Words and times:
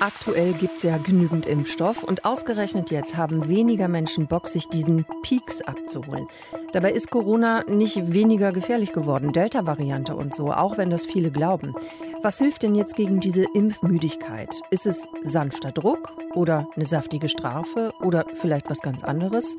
Aktuell 0.00 0.52
gibt 0.52 0.78
es 0.78 0.82
ja 0.82 0.98
genügend 0.98 1.46
Impfstoff 1.46 2.02
und 2.02 2.24
ausgerechnet 2.24 2.90
jetzt 2.90 3.16
haben 3.16 3.48
weniger 3.48 3.88
Menschen 3.88 4.26
Bock, 4.26 4.48
sich 4.48 4.68
diesen 4.68 5.06
Peaks 5.22 5.62
abzuholen. 5.62 6.26
Dabei 6.72 6.92
ist 6.92 7.10
Corona 7.10 7.64
nicht 7.64 8.12
weniger 8.12 8.52
gefährlich 8.52 8.92
geworden, 8.92 9.32
Delta-Variante 9.32 10.14
und 10.14 10.34
so, 10.34 10.52
auch 10.52 10.78
wenn 10.78 10.90
das 10.90 11.06
viele 11.06 11.30
glauben. 11.30 11.74
Was 12.22 12.38
hilft 12.38 12.62
denn 12.62 12.74
jetzt 12.74 12.96
gegen 12.96 13.20
diese 13.20 13.44
Impfmüdigkeit? 13.54 14.60
Ist 14.70 14.86
es 14.86 15.08
sanfter 15.22 15.72
Druck 15.72 16.12
oder 16.34 16.68
eine 16.76 16.84
saftige 16.84 17.28
Strafe 17.28 17.92
oder 18.00 18.26
vielleicht 18.34 18.68
was 18.68 18.80
ganz 18.80 19.04
anderes? 19.04 19.56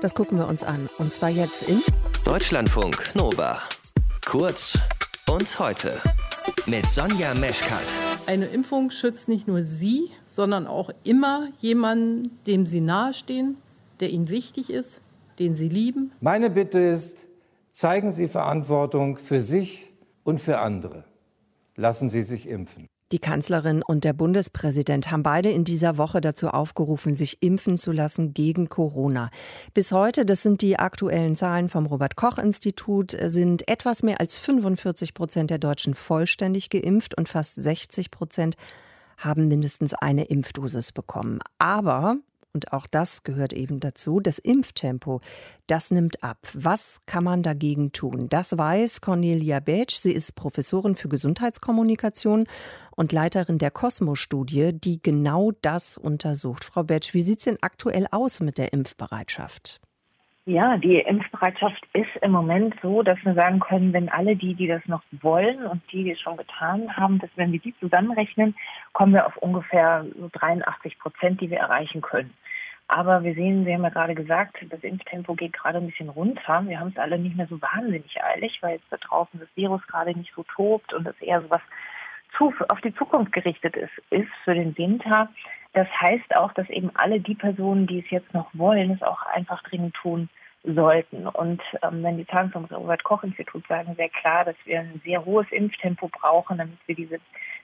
Das 0.00 0.14
gucken 0.14 0.38
wir 0.38 0.46
uns 0.46 0.62
an. 0.62 0.88
Und 0.98 1.12
zwar 1.12 1.30
jetzt 1.30 1.62
in 1.62 1.82
Deutschlandfunk 2.24 3.14
Nova. 3.14 3.60
Kurz 4.24 4.78
und 5.30 5.58
heute 5.58 6.00
mit 6.66 6.86
Sonja 6.86 7.34
Meschkat. 7.34 8.05
Eine 8.26 8.46
Impfung 8.46 8.90
schützt 8.90 9.28
nicht 9.28 9.46
nur 9.46 9.62
Sie, 9.62 10.10
sondern 10.26 10.66
auch 10.66 10.90
immer 11.04 11.48
jemanden, 11.60 12.36
dem 12.48 12.66
Sie 12.66 12.80
nahestehen, 12.80 13.56
der 14.00 14.10
Ihnen 14.10 14.28
wichtig 14.28 14.68
ist, 14.68 15.00
den 15.38 15.54
Sie 15.54 15.68
lieben. 15.68 16.10
Meine 16.20 16.50
Bitte 16.50 16.80
ist, 16.80 17.24
zeigen 17.70 18.10
Sie 18.10 18.26
Verantwortung 18.26 19.16
für 19.16 19.42
sich 19.42 19.92
und 20.24 20.40
für 20.40 20.58
andere. 20.58 21.04
Lassen 21.76 22.10
Sie 22.10 22.24
sich 22.24 22.48
impfen. 22.48 22.88
Die 23.12 23.20
Kanzlerin 23.20 23.84
und 23.86 24.02
der 24.02 24.12
Bundespräsident 24.12 25.12
haben 25.12 25.22
beide 25.22 25.48
in 25.48 25.62
dieser 25.62 25.96
Woche 25.96 26.20
dazu 26.20 26.48
aufgerufen, 26.48 27.14
sich 27.14 27.40
impfen 27.40 27.78
zu 27.78 27.92
lassen 27.92 28.34
gegen 28.34 28.68
Corona. 28.68 29.30
Bis 29.74 29.92
heute, 29.92 30.26
das 30.26 30.42
sind 30.42 30.60
die 30.60 30.80
aktuellen 30.80 31.36
Zahlen 31.36 31.68
vom 31.68 31.86
Robert 31.86 32.16
Koch 32.16 32.36
Institut, 32.36 33.16
sind 33.26 33.68
etwas 33.68 34.02
mehr 34.02 34.18
als 34.18 34.36
45 34.36 35.14
Prozent 35.14 35.50
der 35.50 35.58
Deutschen 35.58 35.94
vollständig 35.94 36.68
geimpft 36.68 37.16
und 37.16 37.28
fast 37.28 37.54
60 37.54 38.10
Prozent 38.10 38.56
haben 39.18 39.46
mindestens 39.46 39.94
eine 39.94 40.24
Impfdosis 40.24 40.90
bekommen. 40.90 41.38
Aber 41.58 42.16
und 42.56 42.72
auch 42.72 42.86
das 42.86 43.22
gehört 43.22 43.52
eben 43.52 43.80
dazu, 43.80 44.18
das 44.18 44.38
Impftempo, 44.38 45.20
das 45.66 45.90
nimmt 45.90 46.22
ab. 46.22 46.38
Was 46.54 47.00
kann 47.04 47.22
man 47.22 47.42
dagegen 47.42 47.92
tun? 47.92 48.30
Das 48.30 48.56
weiß 48.56 49.02
Cornelia 49.02 49.60
Betsch. 49.60 49.96
Sie 49.96 50.12
ist 50.12 50.36
Professorin 50.36 50.96
für 50.96 51.10
Gesundheitskommunikation 51.10 52.44
und 52.92 53.12
Leiterin 53.12 53.58
der 53.58 53.70
Cosmo-Studie, 53.70 54.70
die 54.72 55.02
genau 55.02 55.52
das 55.60 55.98
untersucht. 55.98 56.64
Frau 56.64 56.82
Betsch, 56.82 57.12
wie 57.12 57.20
sieht 57.20 57.40
es 57.40 57.44
denn 57.44 57.58
aktuell 57.60 58.06
aus 58.10 58.40
mit 58.40 58.56
der 58.56 58.72
Impfbereitschaft? 58.72 59.82
Ja, 60.48 60.76
die 60.76 61.00
Impfbereitschaft 61.00 61.88
ist 61.92 62.22
im 62.22 62.30
Moment 62.30 62.76
so, 62.80 63.02
dass 63.02 63.18
wir 63.24 63.34
sagen 63.34 63.58
können, 63.58 63.92
wenn 63.92 64.08
alle 64.08 64.36
die, 64.36 64.54
die 64.54 64.68
das 64.68 64.80
noch 64.86 65.02
wollen 65.20 65.66
und 65.66 65.82
die, 65.90 66.04
die 66.04 66.12
es 66.12 66.20
schon 66.20 66.36
getan 66.36 66.96
haben, 66.96 67.18
dass 67.18 67.30
wenn 67.34 67.50
wir 67.50 67.58
die 67.58 67.74
zusammenrechnen, 67.80 68.54
kommen 68.92 69.12
wir 69.12 69.26
auf 69.26 69.36
ungefähr 69.38 70.06
so 70.16 70.30
83 70.32 71.00
Prozent, 71.00 71.40
die 71.40 71.50
wir 71.50 71.58
erreichen 71.58 72.00
können. 72.00 72.32
Aber 72.86 73.24
wir 73.24 73.34
sehen, 73.34 73.64
Sie 73.64 73.74
haben 73.74 73.82
ja 73.82 73.88
gerade 73.88 74.14
gesagt, 74.14 74.64
das 74.70 74.84
Impftempo 74.84 75.34
geht 75.34 75.52
gerade 75.52 75.78
ein 75.78 75.88
bisschen 75.88 76.10
runter. 76.10 76.62
Wir 76.68 76.78
haben 76.78 76.90
es 76.90 76.98
alle 76.98 77.18
nicht 77.18 77.36
mehr 77.36 77.48
so 77.48 77.60
wahnsinnig 77.60 78.22
eilig, 78.22 78.58
weil 78.60 78.76
jetzt 78.76 78.86
da 78.90 78.98
draußen 78.98 79.40
das 79.40 79.48
Virus 79.56 79.84
gerade 79.88 80.16
nicht 80.16 80.32
so 80.36 80.44
tobt 80.44 80.94
und 80.94 81.08
es 81.08 81.20
eher 81.20 81.42
so 81.42 81.50
was 81.50 81.62
auf 82.40 82.80
die 82.82 82.94
Zukunft 82.94 83.32
gerichtet 83.32 83.76
ist, 83.76 83.92
ist 84.10 84.28
für 84.44 84.54
den 84.54 84.76
Winter. 84.76 85.28
Das 85.72 85.88
heißt 86.00 86.36
auch, 86.36 86.52
dass 86.52 86.68
eben 86.70 86.90
alle 86.94 87.20
die 87.20 87.34
Personen, 87.34 87.86
die 87.86 88.00
es 88.00 88.10
jetzt 88.10 88.32
noch 88.32 88.48
wollen, 88.54 88.90
es 88.90 89.02
auch 89.02 89.22
einfach 89.26 89.62
dringend 89.62 89.94
tun 89.94 90.28
sollten. 90.64 91.26
Und 91.26 91.62
ähm, 91.82 92.02
wenn 92.02 92.16
die 92.16 92.26
Zahlen 92.26 92.50
vom 92.50 92.64
Robert-Koch-Institut 92.64 93.66
sagen 93.68 93.94
sehr 93.96 94.08
klar, 94.08 94.44
dass 94.44 94.56
wir 94.64 94.80
ein 94.80 95.00
sehr 95.04 95.24
hohes 95.24 95.46
Impftempo 95.50 96.08
brauchen, 96.08 96.58
damit 96.58 96.78
wir 96.86 96.96
diese 96.96 97.20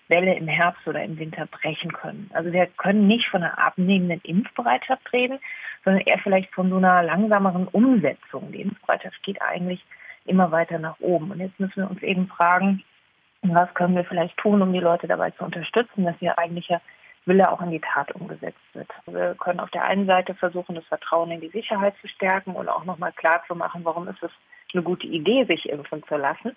Welle 0.09 0.35
im 0.35 0.47
Herbst 0.47 0.87
oder 0.87 1.03
im 1.03 1.19
Winter 1.19 1.47
brechen 1.47 1.93
können. 1.93 2.31
Also 2.33 2.53
wir 2.53 2.67
können 2.67 3.07
nicht 3.07 3.29
von 3.29 3.43
einer 3.43 3.59
abnehmenden 3.59 4.21
Impfbereitschaft 4.23 5.13
reden, 5.13 5.39
sondern 5.85 6.03
eher 6.03 6.19
vielleicht 6.19 6.53
von 6.55 6.71
so 6.71 6.77
einer 6.77 7.03
langsameren 7.03 7.67
Umsetzung. 7.69 8.53
Die 8.53 8.61
Impfbereitschaft 8.61 9.23
geht 9.23 9.41
eigentlich 9.41 9.85
immer 10.25 10.51
weiter 10.53 10.79
nach 10.79 11.01
oben. 11.01 11.31
Und 11.31 11.41
jetzt 11.41 11.59
müssen 11.59 11.83
wir 11.83 11.91
uns 11.91 12.03
eben 12.03 12.29
fragen, 12.29 12.85
was 13.43 13.73
können 13.75 13.97
wir 13.97 14.05
vielleicht 14.05 14.37
tun, 14.37 14.63
um 14.63 14.73
die 14.73 14.81
Leute 14.81 15.09
dabei 15.09 15.31
zu 15.33 15.45
unterstützen, 15.45 16.05
dass 16.05 16.15
ihr 16.21 16.39
eigentlicher 16.39 16.81
Wille 17.27 17.51
auch 17.51 17.61
in 17.61 17.71
die 17.71 17.81
Tat 17.81 18.13
umgesetzt 18.13 18.59
wird. 18.73 18.89
Wir 19.07 19.35
können 19.39 19.61
auf 19.61 19.71
der 19.71 19.85
einen 19.85 20.07
Seite 20.07 20.35
versuchen, 20.35 20.75
das 20.75 20.85
Vertrauen 20.87 21.31
in 21.31 21.41
die 21.41 21.51
Sicherheit 21.51 21.95
zu 22.01 22.09
stärken 22.09 22.53
und 22.53 22.69
auch 22.69 22.85
nochmal 22.85 23.13
klar 23.13 23.43
zu 23.47 23.55
machen, 23.55 23.85
warum 23.85 24.09
ist 24.09 24.23
es 24.23 24.31
eine 24.75 24.83
gute 24.83 25.07
Idee, 25.07 25.45
sich 25.45 25.69
impfen 25.69 26.03
zu 26.09 26.17
lassen. 26.17 26.57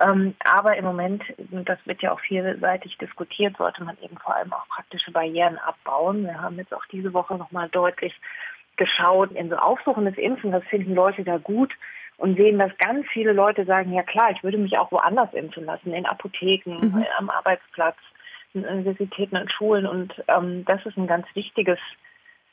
Ähm, 0.00 0.34
aber 0.44 0.76
im 0.76 0.84
Moment, 0.84 1.22
das 1.38 1.78
wird 1.84 2.02
ja 2.02 2.12
auch 2.12 2.20
vielseitig 2.20 2.98
diskutiert, 2.98 3.56
sollte 3.56 3.84
man 3.84 3.96
eben 4.02 4.18
vor 4.18 4.34
allem 4.34 4.52
auch 4.52 4.66
praktische 4.68 5.12
Barrieren 5.12 5.58
abbauen. 5.58 6.24
Wir 6.24 6.40
haben 6.40 6.56
jetzt 6.56 6.74
auch 6.74 6.84
diese 6.86 7.12
Woche 7.12 7.36
nochmal 7.36 7.68
deutlich 7.68 8.14
geschaut 8.76 9.32
in 9.32 9.48
so 9.48 9.56
aufsuchendes 9.56 10.16
Impfen, 10.16 10.52
was 10.52 10.64
finden 10.64 10.94
Leute 10.94 11.24
da 11.24 11.38
gut 11.38 11.72
und 12.16 12.36
sehen, 12.36 12.58
dass 12.58 12.76
ganz 12.78 13.06
viele 13.12 13.32
Leute 13.32 13.64
sagen, 13.64 13.92
ja 13.92 14.02
klar, 14.02 14.30
ich 14.30 14.42
würde 14.42 14.58
mich 14.58 14.78
auch 14.78 14.92
woanders 14.92 15.32
impfen 15.34 15.64
lassen, 15.64 15.92
in 15.92 16.06
Apotheken, 16.06 16.78
mhm. 16.80 17.04
am 17.18 17.30
Arbeitsplatz, 17.30 17.96
in 18.54 18.64
Universitäten 18.64 19.36
und 19.36 19.50
Schulen. 19.52 19.86
Und 19.86 20.14
ähm, 20.28 20.64
das 20.66 20.84
ist 20.86 20.96
ein 20.96 21.06
ganz 21.06 21.26
wichtiges 21.34 21.78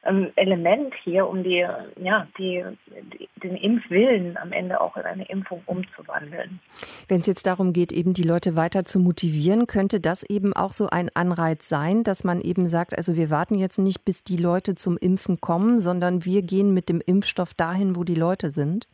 ähm, 0.03 0.31
Element 0.35 0.93
hier, 1.03 1.27
um 1.27 1.43
die, 1.43 1.65
ja, 2.01 2.27
die, 2.37 2.63
die, 2.87 3.29
den 3.43 3.55
Impfwillen 3.57 4.37
am 4.37 4.51
Ende 4.53 4.79
auch 4.79 4.95
in 4.95 5.03
eine 5.03 5.27
Impfung 5.27 5.61
umzuwandeln. 5.65 6.59
Wenn 7.07 7.21
es 7.21 7.27
jetzt 7.27 7.45
darum 7.45 7.73
geht, 7.73 7.91
eben 7.91 8.13
die 8.13 8.23
Leute 8.23 8.55
weiter 8.55 8.85
zu 8.85 8.99
motivieren, 8.99 9.67
könnte 9.67 9.99
das 9.99 10.23
eben 10.23 10.53
auch 10.53 10.71
so 10.71 10.89
ein 10.89 11.09
Anreiz 11.13 11.67
sein, 11.67 12.03
dass 12.03 12.23
man 12.23 12.41
eben 12.41 12.65
sagt, 12.65 12.97
also 12.97 13.15
wir 13.15 13.29
warten 13.29 13.55
jetzt 13.55 13.77
nicht, 13.77 14.05
bis 14.05 14.23
die 14.23 14.37
Leute 14.37 14.75
zum 14.75 14.97
Impfen 14.97 15.41
kommen, 15.41 15.79
sondern 15.79 16.23
wir 16.23 16.43
gehen 16.43 16.73
mit 16.73 16.87
dem 16.87 17.01
Impfstoff 17.05 17.53
dahin, 17.53 17.95
wo 17.95 18.03
die 18.03 18.15
Leute 18.15 18.51
sind? 18.51 18.87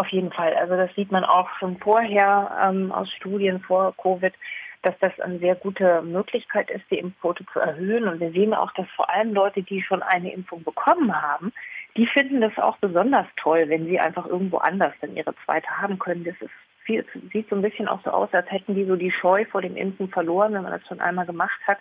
Auf 0.00 0.08
jeden 0.08 0.32
Fall. 0.32 0.54
Also 0.54 0.76
das 0.76 0.88
sieht 0.94 1.12
man 1.12 1.24
auch 1.24 1.50
schon 1.58 1.76
vorher 1.76 2.50
ähm, 2.64 2.90
aus 2.90 3.10
Studien 3.12 3.60
vor 3.60 3.94
Covid 3.96 4.32
dass 4.82 4.94
das 5.00 5.18
eine 5.20 5.38
sehr 5.38 5.56
gute 5.56 6.00
Möglichkeit 6.02 6.70
ist, 6.70 6.84
die 6.90 6.98
Impfquote 6.98 7.44
zu 7.52 7.60
erhöhen. 7.60 8.08
Und 8.08 8.20
wir 8.20 8.30
sehen 8.30 8.54
auch, 8.54 8.72
dass 8.72 8.86
vor 8.96 9.10
allem 9.10 9.34
Leute, 9.34 9.62
die 9.62 9.82
schon 9.82 10.02
eine 10.02 10.32
Impfung 10.32 10.64
bekommen 10.64 11.20
haben, 11.20 11.52
die 11.96 12.06
finden 12.06 12.40
das 12.40 12.56
auch 12.56 12.78
besonders 12.78 13.26
toll, 13.36 13.68
wenn 13.68 13.84
sie 13.84 14.00
einfach 14.00 14.26
irgendwo 14.26 14.58
anders 14.58 14.94
dann 15.00 15.16
ihre 15.16 15.34
zweite 15.44 15.68
haben 15.68 15.98
können. 15.98 16.24
Das 16.24 16.40
ist 16.40 16.50
viel, 16.84 17.04
sieht 17.32 17.48
so 17.50 17.56
ein 17.56 17.62
bisschen 17.62 17.88
auch 17.88 18.02
so 18.04 18.10
aus, 18.10 18.30
als 18.32 18.50
hätten 18.50 18.74
die 18.74 18.86
so 18.86 18.96
die 18.96 19.12
Scheu 19.12 19.44
vor 19.44 19.60
dem 19.60 19.76
Impfen 19.76 20.08
verloren, 20.08 20.54
wenn 20.54 20.62
man 20.62 20.72
das 20.72 20.86
schon 20.86 21.00
einmal 21.00 21.26
gemacht 21.26 21.60
hat. 21.66 21.78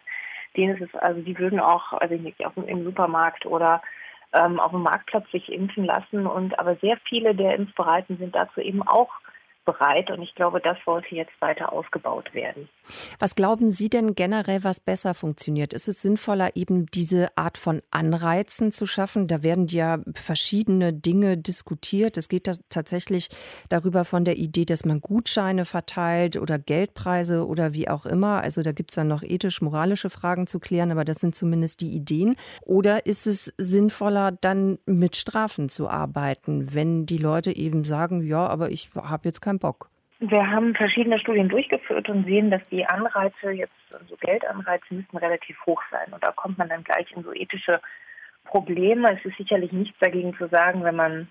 Denen 0.58 0.76
ist 0.76 0.90
es, 0.94 1.00
also 1.00 1.22
die 1.22 1.38
würden 1.38 1.60
auch, 1.60 1.94
also 1.94 2.16
nicht, 2.16 2.46
auf, 2.46 2.54
im 2.58 2.84
Supermarkt 2.84 3.46
oder 3.46 3.82
ähm, 4.34 4.60
auf 4.60 4.72
dem 4.72 4.84
Marktplatz 4.84 5.30
sich 5.32 5.52
impfen 5.52 5.86
lassen. 5.86 6.28
Und 6.28 6.58
aber 6.60 6.76
sehr 6.78 6.98
viele 7.08 7.36
der 7.36 7.56
Impfbereiten 7.56 8.18
sind 8.18 8.36
dazu 8.36 8.62
eben 8.62 8.82
auch 8.84 9.10
bereit 9.70 10.10
und 10.10 10.22
ich 10.22 10.34
glaube, 10.34 10.60
das 10.60 10.78
sollte 10.84 11.14
jetzt 11.14 11.34
weiter 11.40 11.72
ausgebaut 11.72 12.34
werden. 12.34 12.70
Was 13.20 13.36
glauben 13.36 13.70
Sie 13.70 13.90
denn 13.90 14.16
generell, 14.16 14.64
was 14.64 14.80
besser 14.80 15.14
funktioniert? 15.14 15.74
Ist 15.74 15.88
es 15.88 16.02
sinnvoller, 16.02 16.56
eben 16.56 16.88
diese 16.88 17.38
Art 17.38 17.58
von 17.58 17.82
Anreizen 17.92 18.72
zu 18.72 18.88
schaffen? 18.88 19.28
Da 19.28 19.44
werden 19.44 19.68
ja 19.68 20.00
verschiedene 20.16 20.92
Dinge 20.92 21.38
diskutiert. 21.38 22.18
Es 22.18 22.30
geht 22.30 22.50
tatsächlich 22.70 23.30
darüber 23.70 24.06
von 24.06 24.26
der 24.26 24.38
Idee, 24.38 24.66
dass 24.66 24.86
man 24.86 25.02
Gutscheine 25.02 25.66
verteilt 25.66 26.38
oder 26.38 26.58
Geldpreise 26.58 27.46
oder 27.46 27.74
wie 27.74 27.90
auch 27.90 28.08
immer. 28.08 28.42
Also 28.42 28.64
da 28.64 28.72
gibt 28.72 28.92
es 28.92 28.96
dann 28.96 29.08
noch 29.08 29.22
ethisch-moralische 29.22 30.10
Fragen 30.10 30.48
zu 30.48 30.60
klären, 30.60 30.92
aber 30.92 31.06
das 31.06 31.18
sind 31.18 31.36
zumindest 31.36 31.82
die 31.82 31.92
Ideen. 31.92 32.36
Oder 32.62 33.06
ist 33.06 33.28
es 33.28 33.54
sinnvoller, 33.58 34.32
dann 34.32 34.80
mit 34.86 35.16
Strafen 35.16 35.70
zu 35.70 35.88
arbeiten, 35.90 36.74
wenn 36.74 37.06
die 37.06 37.18
Leute 37.18 37.56
eben 37.56 37.86
sagen, 37.86 38.24
ja, 38.24 38.48
aber 38.48 38.72
ich 38.72 38.90
habe 38.96 39.28
jetzt 39.28 39.42
Bock? 39.60 39.90
Wir 40.20 40.50
haben 40.50 40.76
verschiedene 40.76 41.18
Studien 41.20 41.48
durchgeführt 41.48 42.10
und 42.10 42.26
sehen, 42.26 42.52
dass 42.52 42.62
die 42.70 42.86
Anreize 42.86 43.52
jetzt, 43.52 43.72
also 43.94 44.18
Geldanreize 44.18 44.94
müssen 44.94 45.18
relativ 45.18 45.58
hoch 45.66 45.82
sein. 45.92 46.12
Und 46.12 46.22
da 46.24 46.32
kommt 46.32 46.58
man 46.58 46.68
dann 46.68 46.84
gleich 46.84 47.10
in 47.14 47.24
so 47.24 47.34
ethische 47.34 47.80
Probleme. 48.44 49.18
Es 49.18 49.24
ist 49.24 49.38
sicherlich 49.38 49.72
nichts 49.72 49.98
dagegen 50.00 50.36
zu 50.36 50.48
sagen, 50.50 50.84
wenn 50.84 50.98
man 50.98 51.30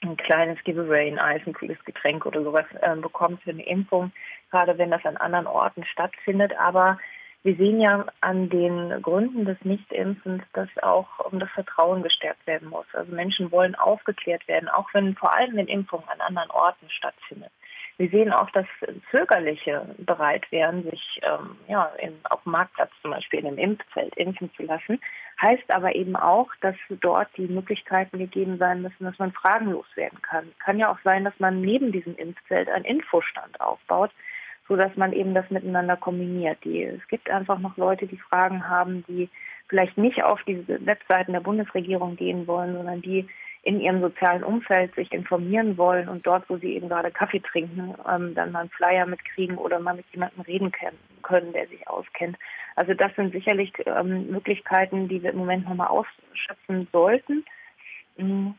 ein 0.00 0.16
kleines 0.16 0.62
Giveaway, 0.64 1.08
ein 1.08 1.18
Eis, 1.18 1.42
ein 1.46 1.52
kühles 1.52 1.82
Getränk 1.84 2.24
oder 2.24 2.42
sowas 2.42 2.66
äh, 2.80 2.96
bekommt 2.96 3.42
für 3.42 3.50
eine 3.50 3.66
Impfung, 3.66 4.12
gerade 4.50 4.78
wenn 4.78 4.90
das 4.90 5.04
an 5.04 5.16
anderen 5.16 5.46
Orten 5.46 5.84
stattfindet. 5.84 6.52
Aber 6.58 6.98
wir 7.44 7.56
sehen 7.56 7.78
ja 7.78 8.06
an 8.22 8.48
den 8.48 9.02
Gründen 9.02 9.44
des 9.44 9.58
Nichtimpfens, 9.64 10.42
dass 10.54 10.68
auch 10.82 11.20
um 11.30 11.38
das 11.38 11.50
Vertrauen 11.50 12.02
gestärkt 12.02 12.46
werden 12.46 12.70
muss. 12.70 12.86
Also 12.94 13.14
Menschen 13.14 13.52
wollen 13.52 13.74
aufgeklärt 13.74 14.48
werden, 14.48 14.70
auch 14.70 14.88
wenn 14.94 15.14
vor 15.14 15.36
allem 15.36 15.54
wenn 15.54 15.66
Impfungen 15.68 16.08
an 16.08 16.22
anderen 16.22 16.50
Orten 16.50 16.88
stattfindet. 16.88 17.52
Wir 17.98 18.08
sehen 18.08 18.32
auch, 18.32 18.50
dass 18.50 18.66
Zögerliche 19.10 19.94
bereit 19.98 20.50
wären, 20.50 20.84
sich 20.84 21.20
ähm, 21.22 21.56
ja, 21.68 21.92
in, 22.00 22.14
auf 22.30 22.42
dem 22.42 22.52
Marktplatz 22.52 22.90
zum 23.02 23.10
Beispiel 23.10 23.40
in 23.40 23.46
einem 23.46 23.58
Impfzelt 23.58 24.16
impfen 24.16 24.50
zu 24.56 24.62
lassen. 24.64 24.98
Heißt 25.40 25.72
aber 25.72 25.94
eben 25.94 26.16
auch, 26.16 26.48
dass 26.62 26.76
dort 26.88 27.28
die 27.36 27.46
Möglichkeiten 27.46 28.18
gegeben 28.18 28.56
sein 28.56 28.80
müssen, 28.80 29.04
dass 29.04 29.18
man 29.18 29.32
fragenlos 29.32 29.86
werden 29.96 30.20
kann. 30.22 30.50
Kann 30.58 30.78
ja 30.78 30.90
auch 30.90 30.98
sein, 31.04 31.24
dass 31.24 31.38
man 31.38 31.60
neben 31.60 31.92
diesem 31.92 32.16
Impfzelt 32.16 32.68
einen 32.70 32.86
Infostand 32.86 33.60
aufbaut, 33.60 34.10
so 34.68 34.76
dass 34.76 34.96
man 34.96 35.12
eben 35.12 35.34
das 35.34 35.50
miteinander 35.50 35.96
kombiniert. 35.96 36.58
Die, 36.64 36.82
es 36.82 37.06
gibt 37.08 37.30
einfach 37.30 37.58
noch 37.58 37.76
Leute, 37.76 38.06
die 38.06 38.18
Fragen 38.18 38.68
haben, 38.68 39.04
die 39.08 39.28
vielleicht 39.68 39.98
nicht 39.98 40.22
auf 40.22 40.42
diese 40.44 40.84
Webseiten 40.86 41.32
der 41.32 41.40
Bundesregierung 41.40 42.16
gehen 42.16 42.46
wollen, 42.46 42.74
sondern 42.74 43.02
die 43.02 43.26
in 43.62 43.80
ihrem 43.80 44.02
sozialen 44.02 44.44
Umfeld 44.44 44.94
sich 44.94 45.10
informieren 45.12 45.78
wollen 45.78 46.08
und 46.08 46.26
dort, 46.26 46.48
wo 46.50 46.58
sie 46.58 46.74
eben 46.74 46.90
gerade 46.90 47.10
Kaffee 47.10 47.40
trinken, 47.40 47.94
ähm, 48.06 48.34
dann 48.34 48.52
mal 48.52 48.60
einen 48.60 48.70
Flyer 48.70 49.06
mitkriegen 49.06 49.56
oder 49.56 49.80
mal 49.80 49.94
mit 49.94 50.04
jemandem 50.12 50.42
reden 50.42 50.70
können, 51.22 51.52
der 51.54 51.66
sich 51.68 51.88
auskennt. 51.88 52.36
Also 52.76 52.92
das 52.92 53.14
sind 53.16 53.32
sicherlich 53.32 53.72
ähm, 53.86 54.30
Möglichkeiten, 54.30 55.08
die 55.08 55.22
wir 55.22 55.30
im 55.30 55.38
Moment 55.38 55.66
nochmal 55.66 55.88
ausschöpfen 55.88 56.88
sollten. 56.92 57.44
Mhm. 58.18 58.54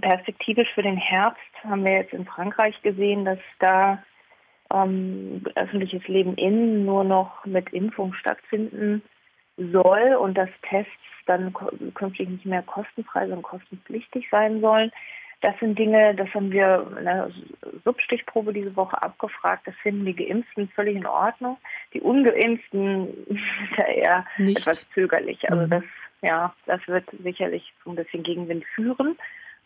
Perspektivisch 0.00 0.68
für 0.74 0.82
den 0.82 0.96
Herbst 0.96 1.40
haben 1.64 1.84
wir 1.84 1.92
jetzt 1.92 2.12
in 2.12 2.26
Frankreich 2.26 2.80
gesehen, 2.82 3.24
dass 3.24 3.38
da 3.58 4.02
ähm, 4.72 5.42
öffentliches 5.54 6.06
Leben 6.08 6.34
innen 6.34 6.84
nur 6.84 7.04
noch 7.04 7.44
mit 7.44 7.72
Impfung 7.72 8.14
stattfinden 8.14 9.02
soll 9.56 10.14
und 10.14 10.34
dass 10.36 10.48
Tests 10.68 10.90
dann 11.26 11.54
künftig 11.94 12.28
nicht 12.28 12.46
mehr 12.46 12.62
kostenfrei, 12.62 13.22
sondern 13.22 13.42
kostenpflichtig 13.42 14.26
sein 14.30 14.60
sollen. 14.60 14.90
Das 15.40 15.58
sind 15.58 15.76
Dinge, 15.76 16.14
das 16.14 16.32
haben 16.34 16.52
wir 16.52 16.86
in 16.98 17.04
der 17.04 17.30
Substichprobe 17.84 18.52
diese 18.52 18.76
Woche 18.76 19.02
abgefragt. 19.02 19.66
Das 19.66 19.74
finden 19.82 20.04
die 20.04 20.14
Geimpften 20.14 20.68
völlig 20.68 20.96
in 20.96 21.06
Ordnung. 21.06 21.58
Die 21.92 22.00
Ungeimpften 22.00 23.08
ist 23.26 23.76
ja 23.76 23.86
eher 23.86 24.26
Nicht. 24.38 24.60
etwas 24.60 24.88
zögerlich. 24.90 25.50
Also 25.50 25.66
mhm. 25.66 25.70
das, 25.70 25.82
ja, 26.22 26.54
das 26.66 26.80
wird 26.86 27.04
sicherlich 27.24 27.72
so 27.84 27.90
ein 27.90 27.96
bisschen 27.96 28.22
Gegenwind 28.22 28.64
führen. 28.74 29.16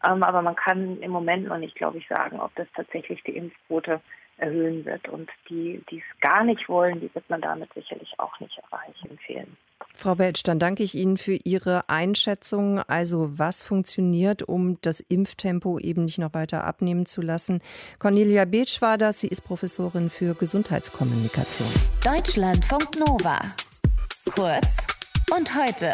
Ähm, 0.03 0.23
aber 0.23 0.41
man 0.41 0.57
kann 0.57 0.99
im 1.01 1.11
Moment 1.11 1.47
noch 1.47 1.59
nicht, 1.59 1.75
glaube 1.75 1.99
ich, 1.99 2.09
sagen, 2.09 2.41
ob 2.41 2.55
das 2.55 2.69
tatsächlich 2.75 3.23
die 3.25 3.37
Impfquote 3.37 4.01
erhöhen 4.39 4.85
wird. 4.85 5.09
Und 5.09 5.31
die, 5.49 5.83
die 5.91 5.99
es 5.99 6.21
gar 6.21 6.45
nicht 6.45 6.69
wollen, 6.69 7.01
die 7.01 7.15
wird 7.15 7.29
man 7.29 7.41
damit 7.41 7.73
sicherlich 7.75 8.13
auch 8.19 8.39
nicht 8.41 8.59
erreichen, 8.59 9.11
empfehlen. 9.11 9.57
Frau 9.95 10.15
Beltsch, 10.15 10.43
dann 10.45 10.59
danke 10.59 10.83
ich 10.83 10.95
Ihnen 10.95 11.17
für 11.17 11.39
Ihre 11.45 11.89
Einschätzung. 11.89 12.81
Also 12.81 13.39
was 13.39 13.63
funktioniert, 13.63 14.43
um 14.43 14.79
das 14.83 15.01
Impftempo 15.01 15.79
eben 15.79 16.05
nicht 16.05 16.19
noch 16.19 16.35
weiter 16.35 16.65
abnehmen 16.65 17.07
zu 17.07 17.23
lassen? 17.23 17.63
Cornelia 17.99 18.45
Beetsch 18.45 18.83
war 18.83 18.99
das. 18.99 19.21
Sie 19.21 19.29
ist 19.29 19.43
Professorin 19.43 20.11
für 20.11 20.35
Gesundheitskommunikation. 20.35 21.69
Deutschlandfunk 22.05 22.99
Nova. 22.99 23.41
Kurz 24.35 24.87
und 25.35 25.55
heute. 25.55 25.93